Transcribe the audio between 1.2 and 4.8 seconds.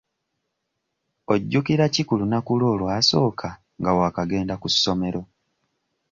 Ojjukira ki ku lunaku lwo olwasooka nga waakagenda ku